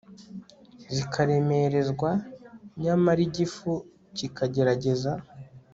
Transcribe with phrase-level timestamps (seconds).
[0.95, 2.09] zikaremerezwa
[2.83, 3.71] nyamara igifu
[4.15, 5.11] kikagerageza